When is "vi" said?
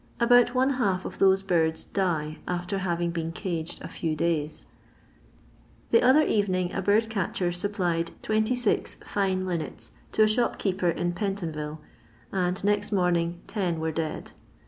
11.51-11.73